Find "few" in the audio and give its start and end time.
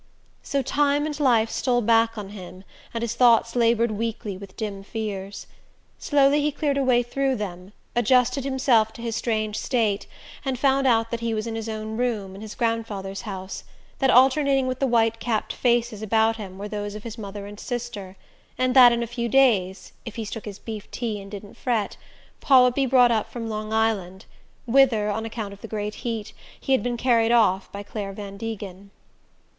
19.05-19.29